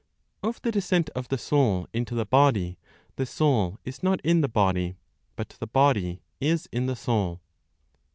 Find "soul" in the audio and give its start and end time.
1.37-1.87, 3.27-3.77, 6.95-7.39